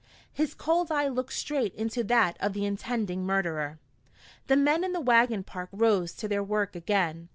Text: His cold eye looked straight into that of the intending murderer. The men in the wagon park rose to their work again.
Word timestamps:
His 0.33 0.55
cold 0.55 0.91
eye 0.91 1.07
looked 1.07 1.31
straight 1.33 1.75
into 1.75 2.03
that 2.05 2.35
of 2.39 2.53
the 2.53 2.65
intending 2.65 3.23
murderer. 3.23 3.77
The 4.47 4.55
men 4.55 4.83
in 4.83 4.93
the 4.93 4.99
wagon 4.99 5.43
park 5.43 5.69
rose 5.71 6.13
to 6.13 6.27
their 6.27 6.41
work 6.43 6.75
again. 6.75 7.29